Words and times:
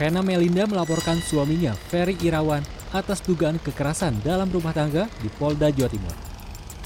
Vena 0.00 0.24
Melinda 0.24 0.64
melaporkan 0.64 1.20
suaminya, 1.20 1.76
Ferry 1.92 2.16
Irawan, 2.24 2.64
atas 2.96 3.20
dugaan 3.20 3.60
kekerasan 3.60 4.16
dalam 4.24 4.48
rumah 4.48 4.72
tangga 4.72 5.08
di 5.20 5.28
Polda 5.28 5.68
Jawa 5.68 5.90
Timur. 5.92 6.16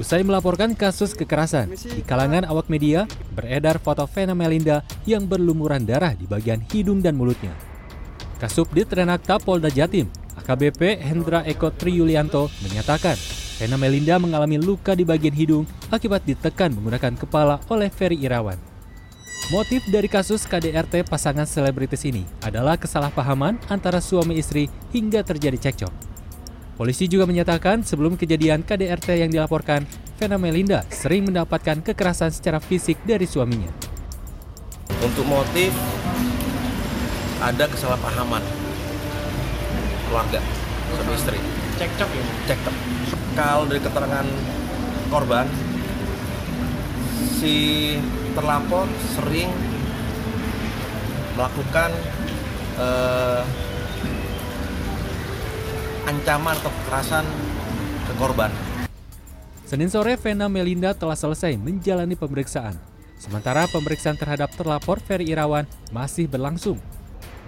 Usai 0.00 0.24
melaporkan 0.24 0.72
kasus 0.72 1.12
kekerasan, 1.12 1.68
di 1.68 2.00
kalangan 2.00 2.48
awak 2.48 2.72
media 2.72 3.04
beredar 3.36 3.76
foto 3.76 4.08
Vena 4.08 4.32
Melinda 4.32 4.80
yang 5.04 5.28
berlumuran 5.28 5.84
darah 5.84 6.16
di 6.16 6.24
bagian 6.24 6.64
hidung 6.72 7.04
dan 7.04 7.12
mulutnya. 7.12 7.52
Kasubdit 8.40 8.88
Renakta 8.88 9.36
Polda 9.36 9.68
Jatim, 9.68 10.08
AKBP 10.40 10.96
Hendra 11.02 11.44
Eko 11.44 11.68
Triyulianto 11.74 12.48
menyatakan 12.64 13.14
Vena 13.60 13.76
Melinda 13.76 14.16
mengalami 14.16 14.56
luka 14.56 14.96
di 14.96 15.04
bagian 15.04 15.36
hidung 15.36 15.68
akibat 15.92 16.24
ditekan 16.24 16.72
menggunakan 16.72 17.14
kepala 17.14 17.60
oleh 17.68 17.92
Ferry 17.92 18.16
Irawan. 18.24 18.71
Motif 19.52 19.84
dari 19.84 20.08
kasus 20.08 20.48
KDRT 20.48 21.04
pasangan 21.04 21.44
selebritis 21.44 22.08
ini 22.08 22.24
adalah 22.40 22.80
kesalahpahaman 22.80 23.60
antara 23.68 24.00
suami 24.00 24.40
istri 24.40 24.72
hingga 24.96 25.20
terjadi 25.20 25.68
cekcok. 25.68 25.92
Polisi 26.80 27.04
juga 27.04 27.28
menyatakan 27.28 27.84
sebelum 27.84 28.16
kejadian 28.16 28.64
KDRT 28.64 29.20
yang 29.20 29.28
dilaporkan, 29.28 29.84
Vena 30.16 30.40
Melinda 30.40 30.88
sering 30.88 31.28
mendapatkan 31.28 31.84
kekerasan 31.84 32.32
secara 32.32 32.64
fisik 32.64 32.96
dari 33.04 33.28
suaminya. 33.28 33.68
Untuk 35.04 35.28
motif, 35.28 35.68
ada 37.36 37.68
kesalahpahaman 37.68 38.40
keluarga 40.08 40.40
suami 40.96 41.12
istri. 41.12 41.36
Cekcok 41.76 42.08
ya? 42.08 42.24
Cekcok. 42.48 42.76
Kalau 43.36 43.68
dari 43.68 43.84
keterangan 43.84 44.26
korban, 45.12 45.44
si 47.36 47.52
terlapor 48.32 48.88
sering 49.16 49.48
melakukan 51.36 51.90
eh, 52.76 53.42
ancaman 56.08 56.56
atau 56.58 56.72
kekerasan 56.82 57.24
ke 58.08 58.12
korban. 58.18 58.50
Senin 59.64 59.88
sore, 59.88 60.20
Vena 60.20 60.52
Melinda 60.52 60.92
telah 60.92 61.16
selesai 61.16 61.56
menjalani 61.56 62.12
pemeriksaan. 62.12 62.76
Sementara 63.16 63.64
pemeriksaan 63.70 64.18
terhadap 64.18 64.52
terlapor 64.52 65.00
Ferry 65.00 65.32
Irawan 65.32 65.64
masih 65.94 66.28
berlangsung. 66.28 66.76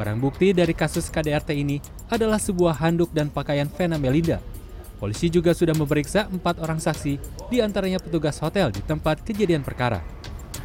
Barang 0.00 0.18
bukti 0.22 0.56
dari 0.56 0.72
kasus 0.72 1.12
KDRT 1.12 1.52
ini 1.54 1.82
adalah 2.08 2.40
sebuah 2.40 2.80
handuk 2.80 3.12
dan 3.12 3.28
pakaian 3.28 3.68
Vena 3.68 4.00
Melinda. 4.00 4.40
Polisi 4.96 5.28
juga 5.28 5.52
sudah 5.52 5.76
memeriksa 5.76 6.30
empat 6.30 6.62
orang 6.64 6.80
saksi, 6.80 7.18
di 7.52 7.60
antaranya 7.60 8.00
petugas 8.00 8.40
hotel 8.40 8.72
di 8.72 8.80
tempat 8.80 9.20
kejadian 9.20 9.60
perkara. 9.60 10.00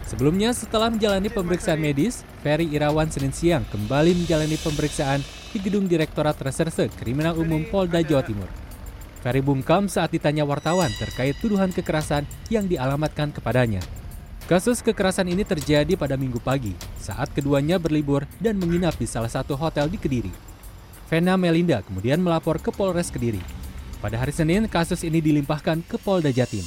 Sebelumnya, 0.09 0.49
setelah 0.57 0.89
menjalani 0.89 1.29
pemeriksaan 1.29 1.77
medis, 1.77 2.25
Ferry 2.41 2.65
Irawan 2.73 3.13
Senin 3.13 3.29
siang 3.29 3.61
kembali 3.69 4.17
menjalani 4.17 4.57
pemeriksaan 4.57 5.21
di 5.53 5.61
gedung 5.61 5.85
Direktorat 5.85 6.33
Reserse 6.41 6.89
Kriminal 6.97 7.37
Umum 7.37 7.61
Polda 7.69 8.01
Jawa 8.01 8.25
Timur. 8.25 8.49
Ferry 9.21 9.45
bungkam 9.45 9.85
saat 9.85 10.09
ditanya 10.09 10.49
wartawan 10.49 10.89
terkait 10.97 11.37
tuduhan 11.37 11.69
kekerasan 11.69 12.25
yang 12.49 12.65
dialamatkan 12.65 13.29
kepadanya. 13.29 13.85
Kasus 14.49 14.81
kekerasan 14.81 15.29
ini 15.29 15.45
terjadi 15.45 15.93
pada 15.93 16.17
minggu 16.17 16.41
pagi 16.41 16.73
saat 16.97 17.29
keduanya 17.29 17.77
berlibur 17.77 18.25
dan 18.41 18.57
menginap 18.57 18.97
di 18.97 19.05
salah 19.05 19.29
satu 19.29 19.53
hotel 19.53 19.93
di 19.93 20.01
Kediri. 20.01 20.33
Vena 21.05 21.37
Melinda 21.37 21.85
kemudian 21.85 22.17
melapor 22.17 22.57
ke 22.57 22.73
Polres 22.73 23.13
Kediri. 23.13 23.45
Pada 24.01 24.17
hari 24.17 24.33
Senin, 24.33 24.65
kasus 24.65 25.05
ini 25.05 25.21
dilimpahkan 25.21 25.85
ke 25.85 26.01
Polda 26.01 26.33
Jatim 26.33 26.65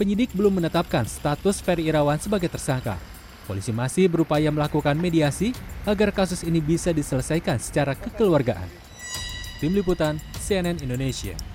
penyidik 0.00 0.32
belum 0.32 0.56
menetapkan 0.64 1.04
status 1.04 1.60
Ferry 1.60 1.92
Irawan 1.92 2.16
sebagai 2.16 2.48
tersangka. 2.48 2.96
Polisi 3.44 3.68
masih 3.68 4.08
berupaya 4.08 4.48
melakukan 4.48 4.96
mediasi 4.96 5.52
agar 5.84 6.08
kasus 6.08 6.40
ini 6.40 6.64
bisa 6.64 6.88
diselesaikan 6.96 7.60
secara 7.60 7.92
kekeluargaan. 7.92 8.64
Tim 9.60 9.76
Liputan 9.76 10.16
CNN 10.40 10.80
Indonesia 10.80 11.49